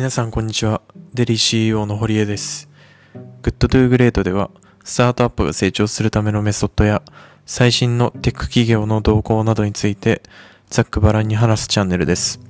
[0.00, 0.80] 皆さんこんにちは。
[1.12, 2.70] デリー CEO の堀江です。
[3.42, 4.50] Good to Great では、
[4.82, 7.02] スタートアップが成長するためのメソッドや、
[7.44, 10.22] 最新のテック企業の動向などについて、
[10.70, 12.40] ざっくばらんに話すチャンネルです。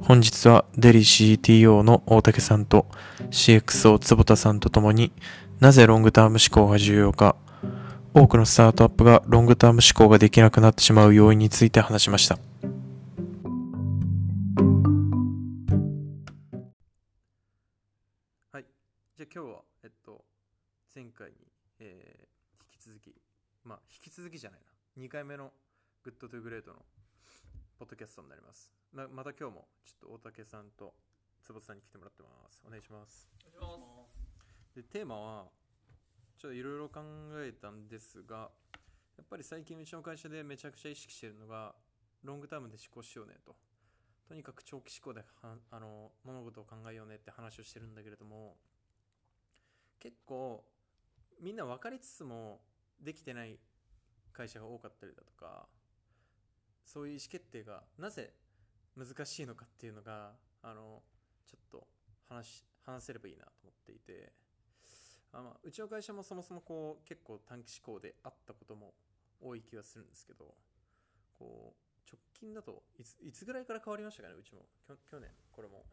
[0.00, 2.86] 本日はデリー CTO の大竹さんと
[3.32, 5.10] CXO 坪田さんと共に
[5.58, 7.34] なぜロングターム思考が重要か
[8.14, 12.38] 多くのスタートアップがロングターム思考ができなくなってしまう要因について話しました。
[19.20, 20.24] じゃあ今日は、えっと、
[20.94, 21.36] 前回に、
[21.78, 22.28] えー
[22.72, 23.14] 引き続き、
[23.64, 24.60] まあ、引き続きじゃない
[24.96, 25.04] な。
[25.04, 25.52] 2回目の
[26.02, 26.76] Good to Great の
[27.78, 28.72] ポッドキャストになります。
[28.94, 30.94] ままた今日も、ちょっと大竹さんと
[31.42, 32.62] 坪田さんに来てもらってます。
[32.66, 33.28] お願いします。
[34.74, 35.44] で、テーマは、
[36.38, 37.02] ちょっといろいろ考
[37.44, 38.48] えたんですが、
[39.18, 41.74] やっぱり最近うちの会社でめちゃくちゃ意識してるのが、
[42.24, 43.54] ロングタームで思考しようねと。
[44.26, 48.56] とにかく長期思考ではあの物事を考えようねって話をしてるんだけれども、
[50.00, 50.64] 結構
[51.40, 52.60] みんな分かりつつも
[53.00, 53.58] できてない
[54.32, 55.66] 会社が多かったりだとか、
[56.84, 58.32] そういう意思決定がなぜ
[58.96, 61.02] 難しいのかっていうのが、あの、
[61.46, 61.86] ちょっと
[62.28, 64.32] 話、話せればいいなと思っていて、
[65.32, 68.94] あま、うちの会社もそもそもこう結構短期思考であったことも
[69.40, 70.54] 多い気がするんですけど、
[71.38, 74.66] こう、直近だといついつぐらいから変わりましたかね、うちも。
[75.08, 75.84] 去年、これも。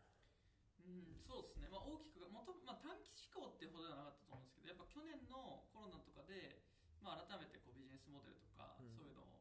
[0.88, 6.64] うん、そうですね、まあ、大きくもと、まあ、短期思考ってほどではなかったと思うんですけどやっぱ去年のコロナとかで、
[7.04, 9.38] まあ、改めてこうビジネスモデルとか、うんそういうのを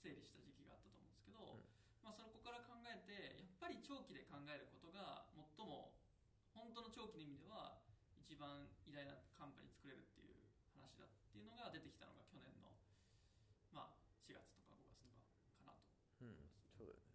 [0.00, 1.64] 整理した時期があったと思うんですけど、ん
[2.04, 5.92] まあ、そこから考えてやっぱり長期で考えることが最も
[6.56, 7.80] 本当の長期の意味では
[8.16, 10.38] 一番偉大なカンパニー作れるっていう
[10.78, 12.70] 話だっていうのが出てきたのが去年の、
[13.74, 15.82] まあ、4月とか5月とかかなと。
[16.22, 16.46] うん、
[16.78, 17.10] そうだよね。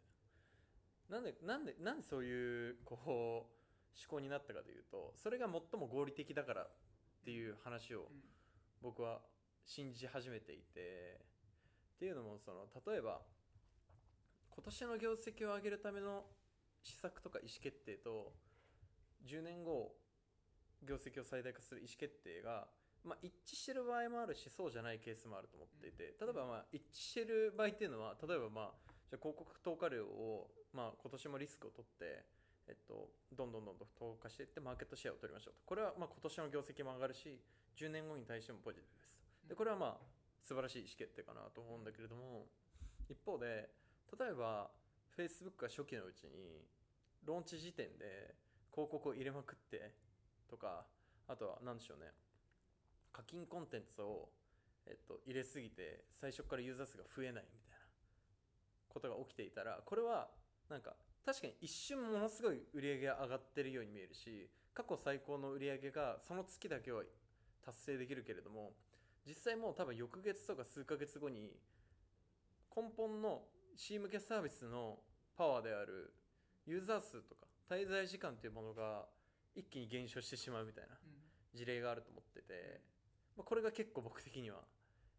[1.07, 3.64] なんで、なんで、なんでそういう、こう、
[3.95, 6.69] 思考になったかというと、それが最も合理的だからっ
[7.23, 8.05] ていう話をうん。
[8.81, 9.19] 僕は
[9.65, 11.19] 信じ始めていて、
[11.95, 13.21] っていうのも、その、例えば、
[14.51, 16.25] 今年の業績を上げるための
[16.83, 18.33] 施策とか意思決定と、
[19.25, 19.95] 10年後、
[20.83, 22.67] 業績を最大化する意思決定が、
[23.03, 28.71] まあ、一致してる場合もあるし、そうじゃないケースもあると思っていて、例えば、まあ、一致してる場合っていうのは、例えば、まあ、
[29.09, 32.25] じゃあ広告投下量を、まあ、今年もリスクを取って、
[32.67, 35.61] えっと、どんどんどんどん投下していって、マーケットシェアを取りましょうと。
[35.65, 37.39] これは、まあ、今年の業績も上がるし、
[37.77, 39.23] 10年後に対してもポジティブです。
[39.49, 42.47] で、これはまあ、素晴らしい意思決定かなと思うんだけれども、
[43.09, 43.69] 一方で、
[44.17, 44.71] 例えば、
[45.17, 46.65] Facebook が初期のうちに、
[47.23, 48.35] ローンチ時点で
[48.71, 49.93] 広告を入れまくって、
[50.47, 50.85] とか、
[51.27, 52.11] あとは、なんでしょうね、
[53.11, 54.29] 課金コンテンツを、
[54.85, 57.85] えっと、入れすぎて、最初からユーザー数が増えないみたいな
[58.89, 60.29] ことが起きていたら、これは、
[60.69, 67.03] なんか、確かに一瞬ものすごい売り上げが上がってるように見えるし、過去最高の売り上げがその月だけは
[67.65, 68.73] 達成できるけれども、
[69.25, 71.51] 実際もう多分翌月とか数ヶ月後に、
[72.75, 73.41] 根本の
[73.75, 74.99] C 向けサービスの
[75.35, 76.13] パワーである
[76.65, 79.05] ユーザー数とか滞在時間というものが
[79.55, 81.25] 一気に減少してしまうみたいなうん
[81.55, 82.81] 事例があると思ってて、
[83.37, 84.57] まあ、これが結構僕的には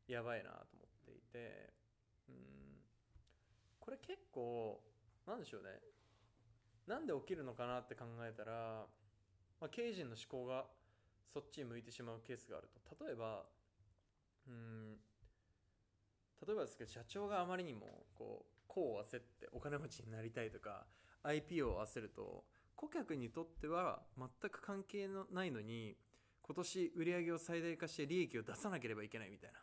[0.06, 1.72] やばいなと思っていて、
[2.28, 2.36] うん、
[3.80, 4.80] これ結構、
[5.26, 5.70] なんでしょうね。
[6.86, 8.86] なんで起きるのかなって考えたら、
[9.60, 10.64] まあ、経営陣の思考が
[11.32, 13.04] そっちに向いてしまうケースがあると。
[13.04, 13.44] 例えば、
[14.48, 14.92] うん、
[16.46, 20.86] 例えばですけど、社長があまりにも、こう、功を焦ってお金持ちになりたいとか、
[21.22, 22.44] IP を焦ると、
[22.76, 25.96] 顧客にとっては全く関係のないのに、
[26.42, 29.58] 今年売上を最大化して利益を出さなければいけないみたいな。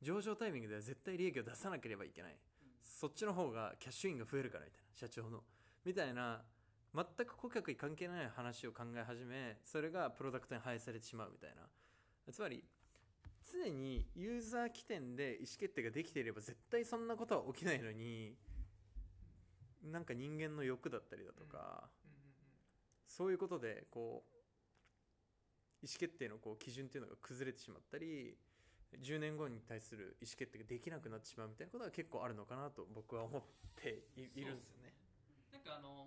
[0.00, 2.38] 上場タイミングでは絶対利益を出さなければいけない。
[2.82, 4.86] そっちの方がキャッシュインが増えるからみたいな。
[4.94, 5.42] 社長の。
[5.84, 6.42] みたいな、
[6.94, 11.62] 全く顧客に関係ない話を考え始め、それがプロダクトに反映されてしまうみたいな。
[12.32, 12.62] つまり、
[13.52, 18.36] 常にユーザー起点で意思決定ができていれば絶対そんなことは起きないのに、
[19.82, 21.90] なんか人間の欲だったりだとか、
[23.06, 24.34] そういうことで、こう、
[25.84, 28.38] 意思決定のこう基準っていうのが崩れてしまったり、
[29.02, 33.42] 10年後に対する意思決定ができなくなってしまうみたいなことが結構あるのかなと僕は思っ
[33.74, 34.94] ていいるんですよね。
[35.52, 36.03] なんかあの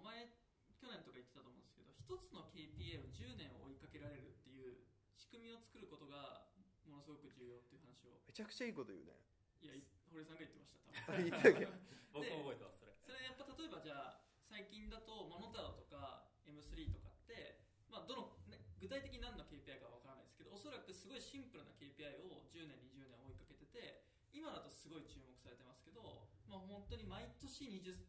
[2.07, 4.79] 1つの KPI を10年追いかけられるっていう
[5.19, 6.47] 仕組みを作ることが
[6.87, 8.23] ものすごく重要っていう話を。
[8.23, 9.19] めちゃくちゃいいこと言うね。
[9.59, 9.75] いや
[10.07, 11.67] 堀さんが言ってました多分。
[12.15, 12.95] 僕も覚えてますそれ。
[13.03, 27.99] それやっぱ例えばじゃあ最近だとモノタロとか M3 とかってまあ、どの、ね、具体的に何の KPI かわからないですけどおそらくすごいシンプルな KPI を10年20年追いかけてて今だとすごい注目されてますけど、まあ、本当に毎年 20%30%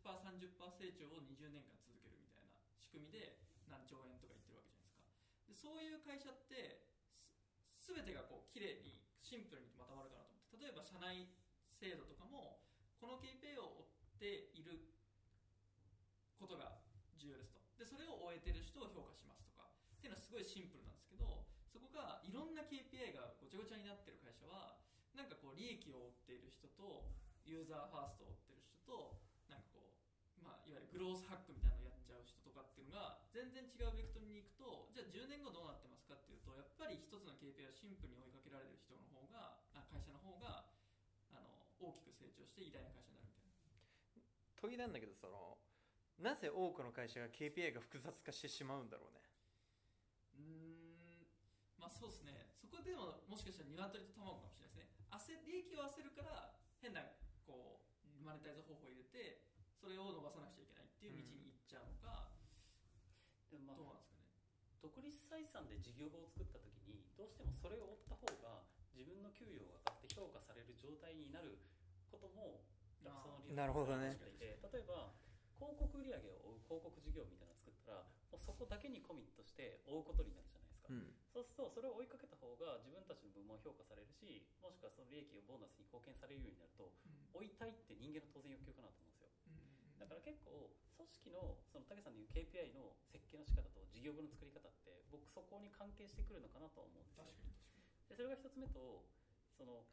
[0.76, 5.12] 成長を20年間続けるみたいな仕組みで何兆円とか言ってるわけじゃないですか。
[5.46, 6.84] でそういう会社って
[7.76, 11.28] 全てがこう綺麗にシンプルにまとまるかなと思って例えば社内
[11.76, 12.64] 制度とかも
[12.98, 13.86] この KPI を
[14.18, 14.92] 追っている
[16.36, 16.82] ことが
[17.16, 17.60] 重要ですと。
[17.78, 24.82] でそれを終えてる人を評価しますとかっていうのはすごいシンプルなんですけどそこがいろんな KPI がごちゃごちゃになってる会社は
[25.14, 27.06] なんかこう利益を追っている人と
[27.46, 31.77] ユーザーファーストを追ってる人となんかこう、まあ、いわゆるグロースハックみたいな
[33.78, 40.66] 違うベクトルに行くとじゃあ10年後どうなってますかっていうとやっぱり一つの KPI をシンプルに追いかけられる人の方があ会社の方が
[41.30, 41.46] あの
[41.78, 43.86] 大きく成長して偉大な会社になるみたいな。
[44.58, 45.62] 問いなんだけどその
[46.18, 49.22] なぜ多くの会社が KPI が複雑化してしまうんだろうね？
[50.34, 51.30] うーん
[51.78, 52.50] まあそうですね。
[52.58, 55.06] そこでももしかしたら鶏と卵かもしれないですね。
[55.14, 57.14] 焦利益を焦るから変な
[57.46, 59.46] こうマネタイズ方法を入れて
[59.78, 62.34] それを伸ばさなくちゃいけないっていう道に行っちゃうのか、
[63.46, 64.26] でもまあどうなんですかね
[64.82, 68.62] 独立採算で事業部を作った時にどうしてもそれを追った方が
[68.94, 71.58] 自分の給与が上がって評価される状態になる
[72.10, 72.62] ことも
[73.02, 73.54] の理
[74.18, 75.14] ていて例えば
[75.58, 81.10] 広告売上を追う広告事業みたいなのを作ったらもうそこだけにコミットして追うことになるじゃないですか、うん。
[81.34, 87.50] そうするとそれを追いかけた方が自分たちの分も評価されるしもしくはその利益をボーナスに貢献されるようになるとうん。
[87.50, 89.17] 追いたいって人間の当然欲求かなと思うんです
[89.98, 97.26] だから結構組織のその武さんの言う KPI の設計の仕方と事業部の作り方って僕そこに関係してくるのかなとは思うんですよ。
[97.26, 98.08] 確かに確かに。
[98.08, 99.04] でそれが一つ目と
[99.54, 99.84] その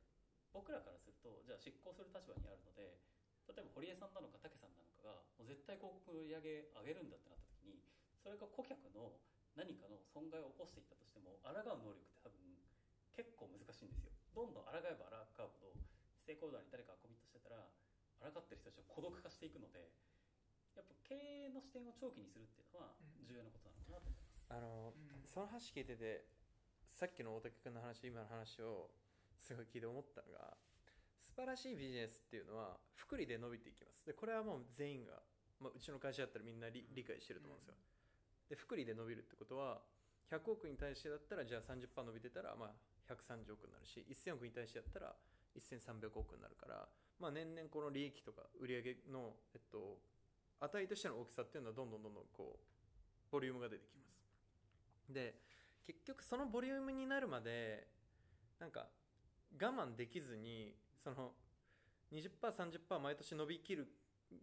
[0.53, 3.01] 僕らからするとじゃあ執行する立場にあるので
[3.49, 7.81] 例えば堀江さんなのか武さんなのかがもう絶対広告の売り上げ上げるんだってなった時に
[8.21, 9.19] それが顧客の
[9.53, 12.39] 何かの損害を起こしていったとしても抗う能力って多分
[13.13, 14.11] 結構難しいんですよ。
[14.35, 15.07] どんどん抗えば
[15.37, 15.79] 抗うほど
[16.19, 17.63] ステークホルダーに誰かがコミットしてたら
[18.19, 19.91] 抗ってる人たちは孤独化していくので
[20.75, 23.27] やっぱ経営の視点を長期にするっていうのはうん。
[23.27, 25.23] 重要なことなのかなと思います、あのうん。
[25.27, 26.27] その話聞いてて
[26.91, 28.91] さっきの大竹君の話今の話を
[29.39, 30.55] すごい聞いて思ったのが
[31.19, 34.05] 素晴らしいビジネスっていうのは福利で伸びていきます。
[34.05, 35.19] でこれはもう全員が、
[35.59, 37.75] まあ、うちの会社だったらみんな理理解してると思うんですよ。
[38.49, 39.81] で福利で伸びるってことは
[40.31, 42.73] 100億に対してだったらじゃあ30%伸びてたらまあ
[43.11, 45.15] 130億になるし1000億に対してだったら
[45.59, 46.87] 1300億になるから、
[47.19, 49.97] まあ、年々この利益とか売り上げの、えっと、
[50.59, 54.03] 値としての大きさっていうのはどんどんどんどんこうボリュームが出てきま
[55.07, 55.13] す。
[55.13, 55.35] で
[55.85, 57.87] 結局そのボリュームになるまで
[58.59, 58.87] なんか
[59.61, 61.31] 我慢できずにその
[62.11, 63.87] 20%30% 毎年伸びきる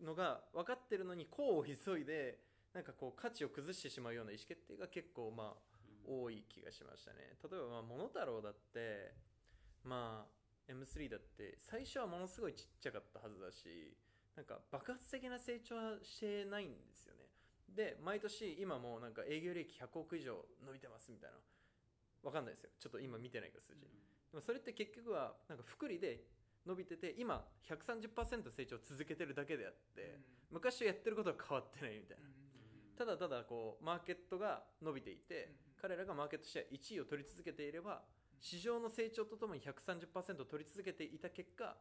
[0.03, 2.39] のが分かってるのにこう急いで
[2.73, 5.73] なんかこう価値を崩してしまうような意思決定が結構まあ
[6.07, 7.37] 多い気がしましたね。
[7.43, 9.15] 例えばまあ桃太郎だって
[9.85, 13.97] まあ M3 だって最初はものすごいちっちゃかったはずだし
[14.37, 17.29] なんか爆発的な成長はしてないんですよね。
[17.69, 21.37] で毎年今もなんか営業利益100億以上伸びてますみたいな。
[22.23, 22.71] わかんないですよ。
[22.79, 23.89] ちょっと今見てないから数字、で
[24.35, 26.23] もそれって結局はなんか福利で
[26.65, 30.21] 伸びてて今130%成長を続けてるだけであって、
[30.51, 32.25] 昔やってることは変わってないみたいな、
[32.97, 38.03] ただただこうマーケットが伸びていて、うん彼らがマーケットシェア1位を取り続けていれば
[38.43, 40.11] 市場の成長とともに130%
[40.43, 41.79] を取り続けていた結果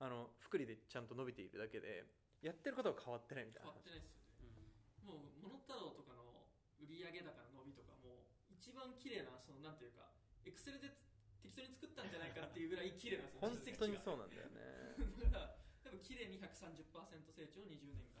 [0.00, 2.08] あの福利でちゃんと伸びているだけで
[2.40, 3.68] やってることは変わってないみたいな。
[3.68, 4.72] 変わってないですよね。
[5.04, 6.48] もうモノタロウとかの
[6.80, 10.08] 売上高の伸びとかも一番綺麗なそのなんていうか
[10.48, 10.88] エクセルで
[11.44, 13.76] 適当に作ったんじゃないかっていうぐらい綺麗なんですよ。
[13.76, 14.96] 本当にうそうなんだよね。
[15.20, 16.80] だから多分綺麗に130%
[17.28, 18.19] 成長20年間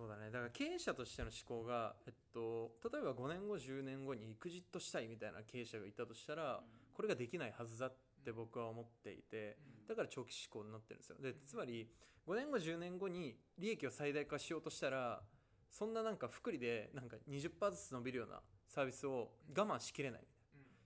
[0.00, 0.30] そうだね。
[0.30, 6.62] だから経営者としての思考が、えっと、例えば5年後10年後にエクジットしたいみたいな経営者がいたとしたら、
[6.94, 9.86] これができないはずだって僕は思っていて、うん。
[9.88, 11.16] だから長期志向になってるんですよ。
[11.20, 11.86] でつまり
[12.26, 15.20] 5年後10年後に利益を最大化しようとしたら
[15.68, 20.20] そんななんか福利でなんか20%ずつ伸びるようなサービスを我慢しきれない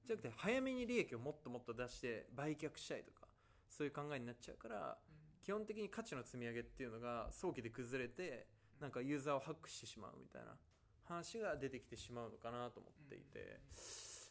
[0.07, 3.29] じゃなくて早めに利益をもっともっと出して売却したいとか
[3.69, 4.97] そういう考えになっちゃうから
[5.43, 8.47] 基本的に価値の積み上げっていうのが早期で崩れて
[8.81, 10.57] なんかユーザーをハックしてしまうみたいな
[11.05, 13.61] 話が出てきてしまうのかなと思っていて。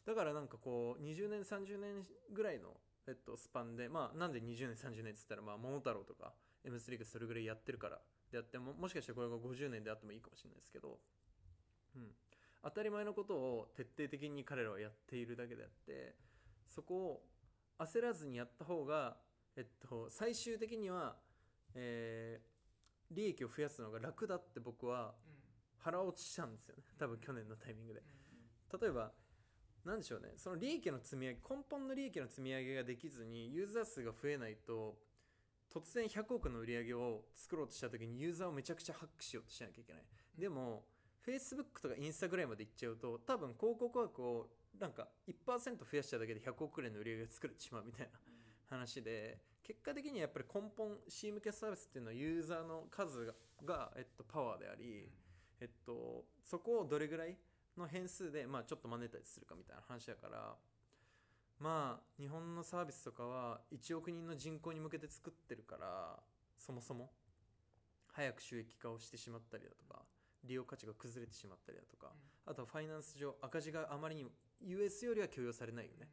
[0.05, 2.75] だからなんかこう20年30年ぐらいの、
[3.07, 6.33] えっと、スパンでまあなんで20年30年っつったらまあ桃太郎とか
[6.65, 7.99] M3 がそれぐらいやってるから
[8.31, 10.99] であってももしかしたらこれが50年であってもいいかもしれないですけど、
[11.95, 12.07] うん、
[12.63, 16.15] 当たり前のことを徹底的に彼らはやっているだけであって
[16.67, 17.21] そこを
[17.79, 19.15] 焦らずにやった方が、
[19.55, 21.15] えっと、最終的には、
[21.75, 22.52] えー
[23.13, 25.33] 利益を増やすのが楽だって僕はうん
[25.83, 26.83] 腹落ちしたんですよね。
[26.97, 28.01] 多分去年のタイミングで。
[28.71, 28.79] うん。
[28.79, 29.11] 例えば
[29.85, 30.29] 何でしょうね。
[30.37, 34.97] その利益の積み上げ根本の利益の積み上げができずにユーザー数が増えないと
[35.73, 40.03] 突然100億の売り上げを作ろうとした時にユーザーをめちゃくちゃハックしようとしなきゃいけない。
[40.37, 40.85] でも
[41.25, 44.47] Facebook とか Instagram まで行っちゃうと多分広告枠を
[44.79, 48.19] なんか1%増やしただけで100億円の売り上げが作れてしまうみたいな
[48.69, 53.33] 話で結果的にはやっぱり根本 C 向けサービスっていうのはユーザーの数が
[53.65, 55.09] が、えっと、パワーであり、
[55.61, 57.37] えっと、そこをどれぐらい
[57.77, 60.55] の変数で、まあ、ちょっとマネタイズするかみたいな話だから
[61.59, 66.19] まあ日本のサービスとかは1億人の人口に向けて作ってるから
[66.57, 67.11] そもそも
[68.11, 70.01] 早く収益化をしてしまったりだとか
[70.43, 72.11] 利用価値が崩れてしまったりだとか、
[72.45, 76.09] あとはファイナンス上赤字があまりにも US よりは許容されないよね、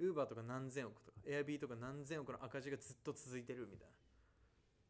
[0.00, 3.88] ウーバーとか何千億とか、エアビーとか何千億の赤字がずっと続いてるみたい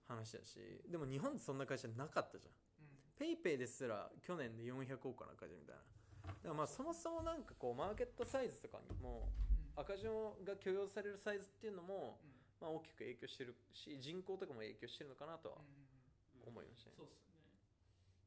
[0.08, 2.54] な話だし、でも日本ってそんな会社なかったじゃん。
[3.18, 5.82] ペイペイですら去年で400億の赤字みたいな。
[6.24, 9.28] だからまあそもそもなんかこうマーケットサイズとかにも
[9.76, 12.20] 赤字が許容されるサイズっていうのも
[12.60, 15.58] まあ大きく影響してるし人口とかも影響してるのかなとは
[16.46, 16.96] 思いましたね。
[16.96, 17.50] そうっすよね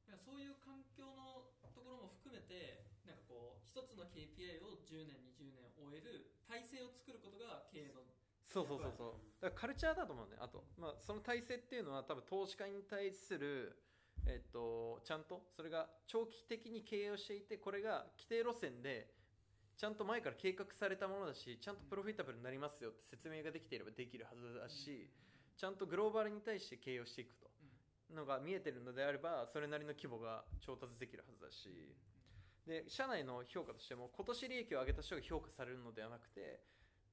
[0.05, 8.05] だからそういう環境のところも含めてなんかこう一つの KPI を10年20年終える体制を作ることが経営の
[8.45, 8.93] そうそうそう。
[8.93, 10.37] そうだからカルチャーだと思うね。
[10.37, 13.81] あと、まあ、その体制っていうのは多分投資家に対する
[14.25, 19.09] えっと、ちゃんとそれが長期的に経営をしていてこれが規定路線で
[19.75, 25.09] ちゃんと前から計画されたものだしちゃんとプロフィタブルになりますよって説明ができていればできるはずだし、
[25.57, 27.51] ちゃんとグローバルに対して経営をしていくと。
[28.13, 31.95] のが見えてるのであればそれなりの規模が調達できるはずだし
[32.67, 36.61] で社内の評価としても今年利益を上げた人が評価されるのではなくて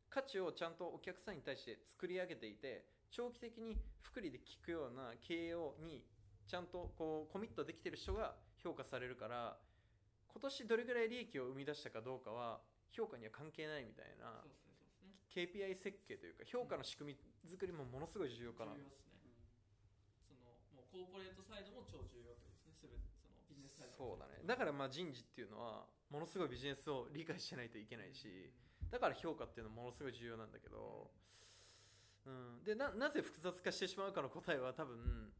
[0.08, 6.04] 価値をちゃんとお客さんに対して作り上げていて長期的に福利で効くような経営をに
[6.46, 9.56] ちゃんとこうコミットできてる人が評価されるから
[10.26, 14.42] 今年どれぐらい利益を生み出したかどうかは評価には関係ないみたいな
[15.30, 18.74] KPI 設計というか評価の仕組み作りもものすごい重要かな。
[18.74, 19.30] 重要ですね。
[20.26, 20.42] その
[20.74, 22.98] もうコーポレートサイドも超重要その
[23.46, 24.42] ビジネスサイドそうだね。
[24.46, 28.50] だからまあ人事っていうのはものすごいビジネスを理解しないといけないし
[28.90, 31.10] だから評価っていうのはものすごい重要なんだけど、
[32.26, 35.30] うん、でななぜ複雑化してしまうかの答えは多分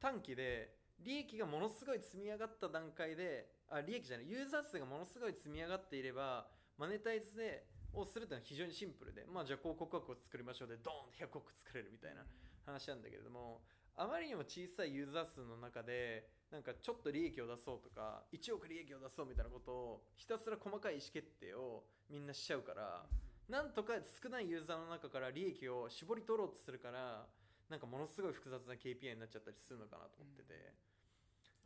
[0.00, 6.46] 短期で利益がものすごい積み上がった段階であ利益じゃないユーザー数がものすごい積み上がっていれば
[6.78, 12.22] マネタイズでをするというのは非常にシンプルでまあじゃあ広告枠を作りましょうでドーンと100億作れるみたいな
[12.64, 13.62] 話なんだけれども
[13.96, 23.06] あまりにも小さいユーザー数の中でなんかちょっと利益を出そうとか1億利益を出そうみたいなことをひたすら細かい意思決定をみんなしちゃうから
[23.48, 27.26] なんとか少ないユーザーの中から利益を絞り取ろうとするから
[27.70, 30.54] なんかものすごい複雑な KPI になっちゃったりするのかなと思ってて、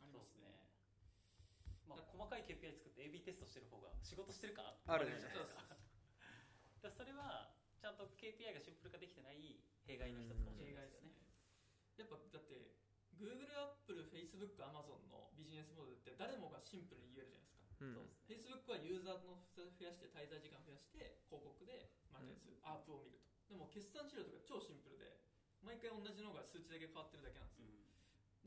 [0.01, 0.49] ありますね。
[1.85, 5.13] そうですねまあ細かい KPI 作って AB テストしてる方が仕事してるかあるね。
[5.13, 5.61] 思われじゃないですか。
[6.81, 11.20] だそれはちゃんと KPI がシンプル化できてない弊害の一つかもしれないですよね
[12.01, 12.73] やっぱだって
[13.13, 17.69] Google、Apple、Facebook、Amazon のビジネスモデルって誰もがシンプルに言えるじゃないですか。
[17.77, 17.93] うん。
[17.93, 18.57] そうですね。
[18.57, 23.29] Facebook はユーザーの増やして滞在時間増やして広告でマネタイズする、アープを見ると。
[23.51, 25.19] でも決算資料とか超シンプルで
[25.61, 27.67] 毎回同じのが数値だけ変わってるだけなんですよ、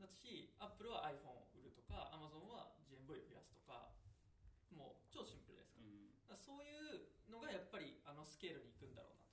[0.01, 3.93] だし Apple は iPhone を売るとか Amazon は GMV を増やすとか
[4.73, 5.77] もう超シンプルです
[6.27, 9.21] か,、そういうのがやっぱりあのスケールに行くんだろうな。
[9.21, 9.24] と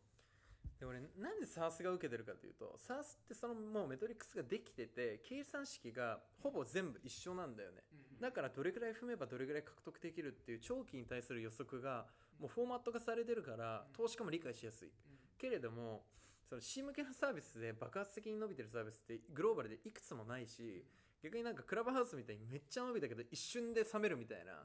[0.83, 7.79] で俺なんで SARS が受けてるかというと SARS ってそのもうメトリックスができてて計算式がほぼ全部一緒なんだよね。
[8.21, 12.07] だからどれくらい踏めばどれくらい獲得できるっていう長期に対する予測が
[12.41, 14.91] もうフォーマット化されてるから投資家も理解しやすい。
[15.39, 16.03] けれども
[16.49, 20.85] その C 向けのサービスで爆発的に伸びてるサービスってグローバルでいくつもないし
[21.23, 24.65] 逆になんかクラブハウスみたいにめっちゃ伸びたけど一瞬で冷めるみたいな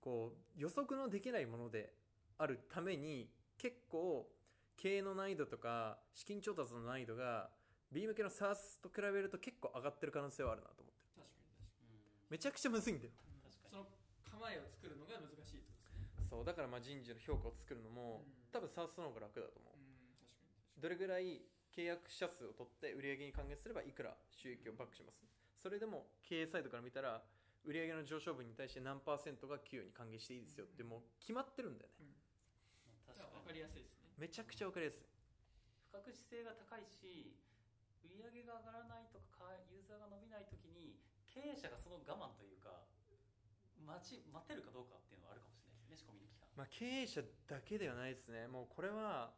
[0.00, 1.92] こう予測のできないもので
[2.38, 4.26] あるために結構
[4.80, 7.50] 経営の難易度とか資金調達の難易度が
[7.92, 11.04] B 向けの SARS と比べると結構上がってる可能性はあるなと思って。
[11.04, 12.00] る確かに確かに。
[12.32, 13.12] めちゃくちゃむずいんだよ。
[13.68, 13.84] その
[14.24, 16.24] 構えを作るのが難しいってことですね。
[16.24, 18.48] そうだからまあ人事の評価を作るのもうん。
[18.48, 19.76] 多分 SARS の方が楽だと思う。
[19.76, 20.80] うん確かに確かに。
[20.80, 21.44] どれぐらい
[21.76, 25.20] 契約者数を取って売上に還元すればいくら収益をバックします？
[25.60, 27.20] それでも経営サイドから見たら
[27.68, 32.16] 売上の上昇分に対して何パーセントが給与に還元していいですよってもう決まってるんだよね。
[33.04, 35.08] 確じゃあ分かかにりやすいですねめちゃくちゃ分かりやすい。
[35.88, 37.32] 不確実性が高いし
[38.04, 42.84] 売り上げが上がらないとかユーザーが伸びない時に経営者がその我慢というか
[43.80, 46.52] 待ち待てるかどうかっていうのはあるかもしれないですね仕込みの期間。
[46.52, 48.44] まあ、経営者だけではないですね。
[48.44, 49.32] もうこれは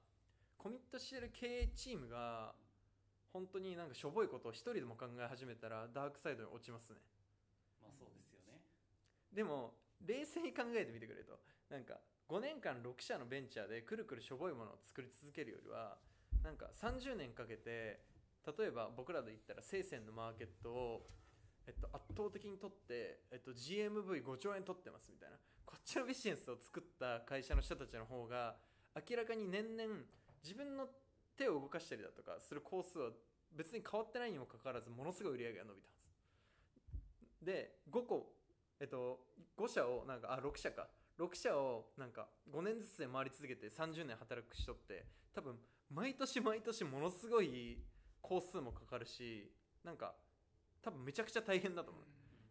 [0.58, 2.52] コミットしてる経営チームが
[3.30, 6.98] 本当になんかしょぼいことを一人でも考え始めたらダークサイドに落ちますね。
[7.80, 8.58] まあそうですよね。
[9.32, 11.38] でも冷静に考えてみてくれと。
[11.70, 15.98] なんか5年間6社のベンチャーでくるくるしょぼいものを作り続けるよりは
[16.42, 18.00] なんか30年かけて
[18.56, 21.06] 例えば僕らで言ったら生鮮のマーケットを
[21.66, 25.36] えっと、圧倒的に取って、えっと、GMV5 兆円取ってますみたいな。
[25.64, 28.56] こっちのビジネスを作った会社の人たちの方が
[29.08, 29.94] 明らかに年々
[30.42, 30.88] 自分の
[31.38, 33.10] 手を動かしたりだとかする工数は
[33.56, 35.96] 別に変わってないにもかかわらずものすごい売り上げが伸びたんで
[37.30, 37.44] す。
[37.44, 38.32] で5個
[38.80, 39.20] えっと
[39.56, 40.88] 5社をなんかあ6社か。
[41.22, 45.54] 6社をなんか5年ずつで回り続けて30年働く人って多分
[45.88, 47.78] 毎年毎年ものすごい
[48.20, 49.52] 工数もかかるし
[49.84, 50.14] なんか
[50.82, 52.04] 多分めちゃくちゃ大変だと思う。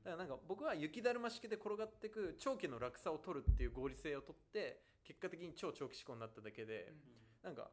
[0.03, 6.93] だからなんか僕は雪だるま式で転がっていく長期の落差を取るっていう合理性を取って結果的に超長期思考になっただけで
[7.43, 7.69] なんか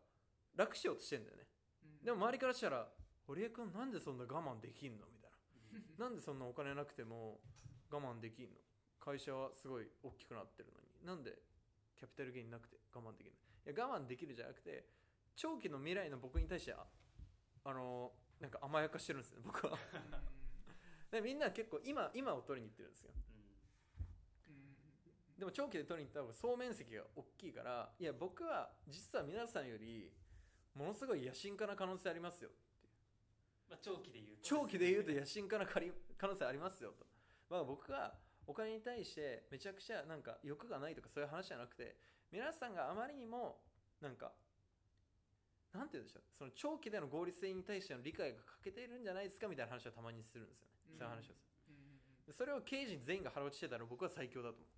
[0.56, 1.44] 楽しようとしてんだよね。
[2.02, 2.88] でも周りからしたら
[3.26, 5.30] 「堀江君なんでそんな我慢できんの?」みたい
[5.72, 7.40] な「なんでそんなお金なくても
[7.90, 8.58] 我慢できんの？
[8.98, 11.38] 会社はすごい大きくなってるのになんで
[11.96, 13.32] キャピタルゲインなくて我慢できる
[13.66, 13.72] の？
[13.72, 14.84] いや我慢できるじゃなくて
[15.36, 16.84] 長期の未来の僕に対してあ
[17.64, 19.78] あのなんか甘やかしてるんですね僕は。
[21.10, 23.10] でみんなは結構今今を取りに行ってるんですよ。
[25.38, 30.10] でも長期で取りに行った方が総面積が大きいからいや僕は実は皆さんより
[30.74, 32.50] ものすごい野心家な可能性ありますよ。
[33.70, 34.42] まあ、長期で言うと。
[34.42, 37.06] 長期で言うと野心家な可能性ありますよと、
[37.50, 38.14] まあ、僕が
[38.48, 42.00] お金に対してめちゃくちゃなんか欲がないとかそういう話じゃなくて
[42.32, 43.60] 皆さんがあまりにも
[44.00, 44.32] なんか
[45.76, 51.48] なんて言うんでしょうその長期での合理性に対しての理解が欠けているんじゃないですかみたいな話をたまにするんですよね、そういう話をする。
[52.24, 54.68] でそれを経営陣全員が腹落ちしてたら僕は最強だと思う。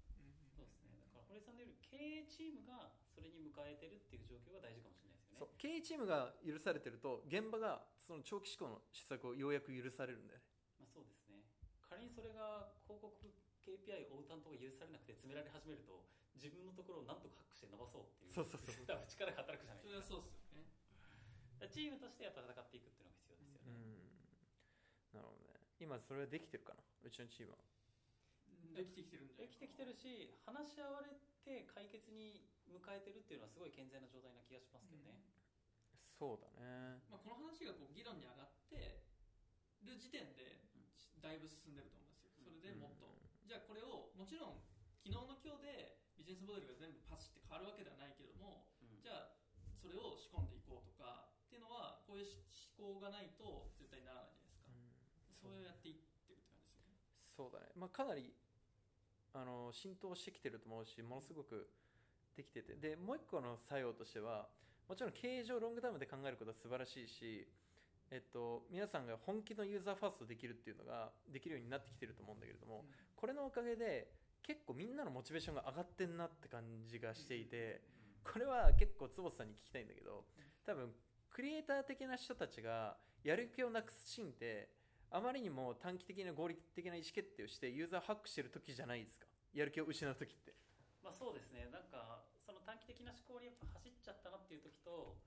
[0.55, 0.99] そうですね。
[1.03, 5.47] だから堀江さんのより経営チームがそれに迎えてるっていう状況が大事かもしれないですよね。
[5.47, 5.55] そう。
[5.59, 10.47] 経営チームが許されてると現場がその長期志向の施策をようやく許されるんだよね。
[10.79, 11.43] まあ、そうですね。
[11.83, 13.15] 仮にそれが広告
[13.65, 18.85] KPI を追う担当が許されなくて詰められ始めると自分のところをなんとかハックして伸ばそうっていうそうそうそう。
[18.89, 20.17] 多分力が働くじゃないそれですか。
[20.17, 20.65] はそうっすよね。
[21.69, 24.11] チームとしてやっぱ戦っていくっていうのが必要ですようね、ん。
[25.13, 25.61] なるほどね。
[25.79, 26.83] 今それはできてるかな？
[27.03, 27.59] うちのチームは。
[28.75, 31.11] できてきてるんじゃないできてきてるし話し合われ
[31.45, 35.19] て解決に迎えてるっていうのはすごい健全な状態な気がしますけどね、
[36.01, 37.03] そうだね。
[37.11, 39.03] まあ、この話がこう議論に上がって
[39.83, 40.61] る時点で
[41.21, 42.31] だいぶ進んでると思うんですよ。
[42.39, 43.20] それでもっと、
[43.51, 44.63] じゃあこれをもちろん
[45.03, 49.03] 昨日の今日でビジネスモデルが全部パスって変わるわけではないけれどもうん。
[49.03, 49.35] じゃあ
[49.75, 52.31] それを仕込んでいこうとかっていうのはこういう
[52.79, 56.95] 思考がないと絶対ならないじゃないですか、そうやっていってるって感じですよね。
[57.27, 57.75] そうだね。
[57.75, 58.31] まあかなり
[59.35, 61.75] あの浸透してきてると思うしものすごく
[62.39, 62.79] できてて。
[62.79, 64.47] でもう一個の作用としては
[64.87, 67.51] もちろん経営上ロングタームで考えることは素晴らしいし
[68.11, 72.85] えっと、皆さんが本気のユーザーファーストできるっていうのができるようになってきてると思うんだけれども、
[73.21, 74.09] これのおかげで
[74.43, 77.83] 結構みんなのモチベーションが上がってんなって感じがしていて、
[78.25, 80.25] これは結構坪田さんに聞きたいんだけど
[80.65, 80.89] 多分
[81.29, 84.71] クリエイター的な人たちがやる気をなくすシーンって
[85.11, 89.27] あまりにも短期的な合理的な意思決定をしてユーザーハックしてる時じゃないですか。
[89.53, 90.55] やる気を失う時って。
[91.03, 91.69] まあそうですね。
[91.73, 95.19] なんかその短期的な思考にやっぱ走っちゃったなっていう時と、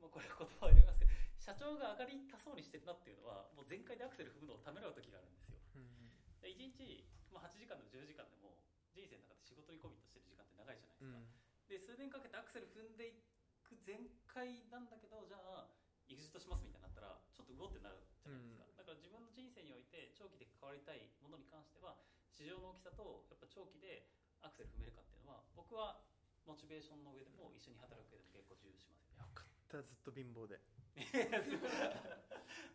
[0.00, 5.58] まあ、これ言葉を入れますけど社長が上がりたそうにしてるなっていうのはもう全開でアクセル踏むのをためらう時があるんですよ。
[5.74, 6.13] で
[6.48, 8.60] 1日、まあ、8時間でも10時間でも
[8.92, 13.18] 人生の中で仕事にコミットしてる時間って長いじゃないですか、で数年かけてアクセル踏んでい
[13.64, 15.66] く全開なんだけどじゃあ
[16.06, 21.96] エグジットしますみたいになったらちょっとうおってなるじゃないですか、だから自分の人生において長期で関わりたいものに関しては
[22.28, 24.06] 市場の大きさとやっぱ長期で
[24.44, 26.04] アクセル踏めるかっていうのは僕は
[26.44, 29.24] モチベーションの上でも一緒に働く上でも結構重要視しますよね。
[29.24, 30.60] よかったずっと貧乏で。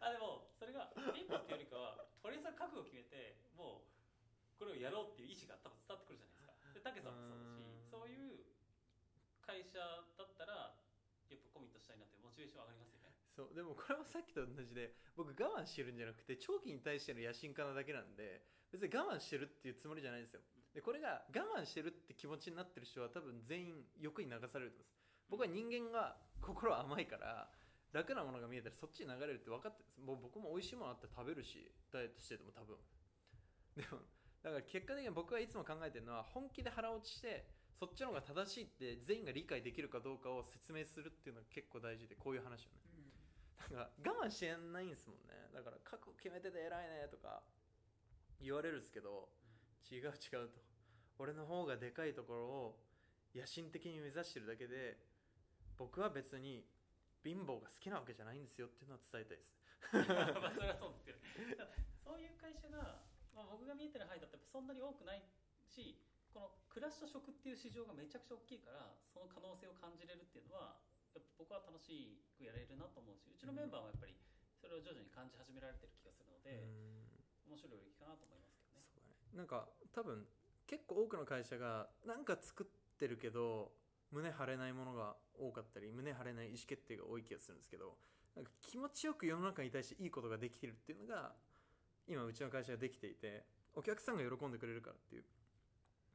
[0.02, 6.58] あでもそれが貧 乏っていうよりかは堀江さん覚悟を決めてもうこれをやろうっていう意思が多分伝わってくるじゃないですか。
[6.74, 7.86] で武さんもそうだしうん。
[7.86, 8.42] そういう
[9.46, 9.78] 会社
[10.18, 10.74] だったら
[11.30, 13.14] やっぱコミットしたいなってモチベーション上がりますよね。
[13.38, 18.42] そうでもこれもさっきと同じで僕我慢してるんじゃなくて長期に対しての野心家なだけなんで
[18.74, 20.42] 別に我慢してるっていうつもりじゃないんですよ。
[20.74, 25.00] でこれが我慢してるって気持ちになってる人は多分全員欲に流されると思います。
[25.30, 27.50] 僕は人間が心甘いから
[27.92, 32.78] 楽なものが見えたらそっちに流れるって分かってるんですもう僕も美味しいものあったら食べるしダイエットしてても多分。
[33.78, 34.02] でも
[34.44, 37.46] だから結果的に僕はいつも考えてるのは本気で腹落ちして
[37.80, 42.90] そっちの方が正しいって全員が理解できるかどうかを説明するっていうのが結構大事でこういう話をね
[43.72, 45.36] なんか我慢してないんですもんね。
[45.54, 47.44] だから覚悟決めてて偉いねとか
[48.42, 49.30] 言われるんですけど
[49.92, 50.62] 違う違うと。
[51.20, 52.80] 俺の方がでかいところを
[53.36, 54.98] 野心的に目指してるだけで
[55.78, 56.64] 僕は別に
[57.24, 59.60] 貧乏が好きなわけじゃないんですよっていうのは伝えたいです。
[60.40, 61.04] まあそれはそうです
[62.04, 63.04] そういう会社が、
[63.40, 65.24] まあ、僕が見えてる範囲だっぱそんなに多くない
[65.64, 65.96] し
[66.36, 70.76] この暮らしと食っていう市場がめちゃくちゃ大きいからその可能性を感じれるっていうのは
[71.16, 74.20] やっぱ僕は楽しくやれるなと思うしうちのメンバーはやっぱり
[74.60, 76.68] それを徐々に感じ始められてる気がするので、
[77.48, 78.84] 面白い領域かなと思いますけどね。
[78.92, 79.32] そうだね。
[79.32, 80.28] なんか多分
[80.68, 83.72] 結構多くの会社がなんか作ってるけど
[84.12, 87.96] 胸張れないものが多かったり胸張れない意思決定が多い気がするんですけど
[88.36, 91.32] なんか気持ちよく世の中に対していいことができてるっていうのが
[92.10, 93.46] 今うちの会社ができていて
[93.76, 95.24] お客さんが喜んでくれるからっていう。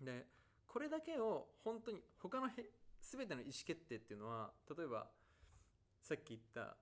[0.05, 0.27] で
[0.67, 2.53] これだけを本当に他のへ
[3.01, 5.07] 全ての意思決定っていうのは例えば
[6.03, 6.77] さっき言った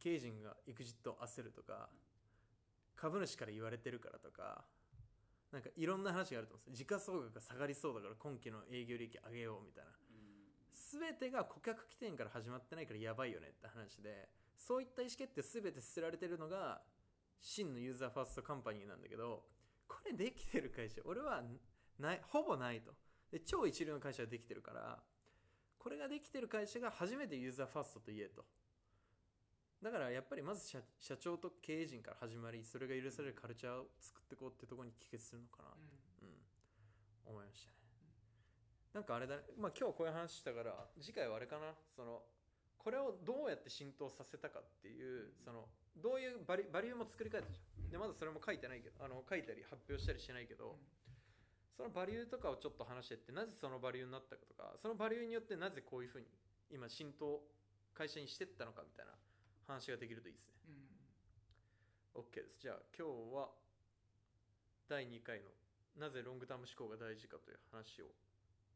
[0.00, 1.88] 経営陣が EXIT を焦るとか
[2.96, 4.64] 株主から言われてるからとか
[5.52, 9.90] なんかいろんな話があると思うんです時価総額が下がりそうだから今期の営業利益上げようみたいな。
[9.90, 11.00] うん。
[11.00, 16.82] 全てが顧客起点から始まってないからやばいよねって話でそういった意思決定全て捨てられてるのが
[17.40, 19.44] 真のユーザーファーストカンパニーなんだけど
[19.88, 21.42] これできてる会社俺は
[21.98, 22.92] ないほぼないと。
[23.30, 24.98] で超一流の会社ができてるから
[25.78, 28.44] これができてる会社が初めてユーザーファーストと言えと。
[29.82, 35.68] だからやっぱりまず社社長と経営陣から始まりそれが許されるカルチャーを作っていこうってところに帰結するのかな
[36.22, 36.28] うん。
[36.28, 37.76] うん、思いましたね。
[38.96, 42.22] なんかあれだね、まあ今日こういう話したから、次回はあれかな、その、
[42.78, 47.90] これをどうやって浸透させたかっていう、その、どういうバリバリューも作り変えたじゃん。
[47.90, 50.76] で、まだそれも書いてないけど、あの、書いたり発表したりしてないけど、
[51.76, 56.26] そのバリューとかをちょっと話してって、なぜそのバリューになったかとか、そのバリューによってなぜこういうふうに、
[56.70, 57.42] 今浸透、
[57.94, 59.12] 会社にしてったのかみたいな
[59.66, 60.52] 話ができるといいですね。
[60.68, 60.96] うん
[62.16, 62.58] OK です。
[62.60, 63.48] じゃあ今日は
[64.88, 65.52] 第2回の
[66.00, 68.08] なぜロングターム思考が大事かという話を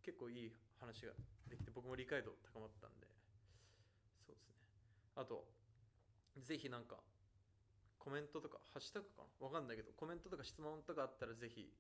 [0.04, 1.12] 結構いい話が
[1.48, 3.08] できて僕も理解度高まったんで
[4.26, 4.54] そうですね。
[5.16, 5.44] あと
[6.42, 6.96] ぜひなんか
[7.98, 9.46] コメントとかハッシュタグかな？
[9.46, 11.70] わかんないけどコメントとか質問とかあったらぜひ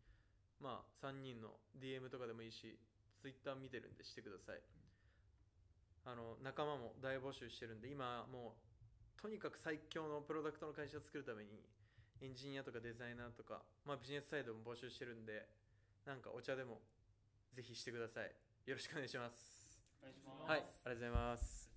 [0.60, 1.48] まあ3人の
[1.80, 2.78] DM とかでもいいし
[3.22, 4.60] Twitter 見てるんでしてください。
[6.04, 8.56] あの仲間も大募集してるんで今も
[9.18, 11.62] うとにかく最強のプロダクトの会社を作るために
[12.22, 15.46] エンジニアとかデザイナーとか、まあ、ビジネスサイドも募集してるんで
[16.06, 16.80] なんかお茶でも
[17.52, 18.32] ぜひしてください。
[18.64, 19.78] よろしくお願いします。
[20.00, 20.50] お願いします。
[20.50, 21.69] はいありがとうございます